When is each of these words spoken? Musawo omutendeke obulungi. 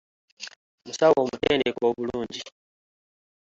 Musawo 0.85 1.17
omutendeke 1.23 1.79
obulungi. 1.89 2.41